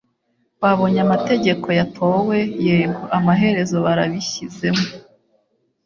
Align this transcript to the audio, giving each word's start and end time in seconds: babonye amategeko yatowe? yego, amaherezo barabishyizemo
babonye 0.61 0.99
amategeko 1.07 1.67
yatowe? 1.79 2.37
yego, 2.65 3.03
amaherezo 3.17 3.75
barabishyizemo 3.85 4.85